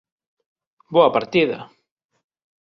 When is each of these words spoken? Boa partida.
Boa 0.95 1.13
partida. 1.15 1.59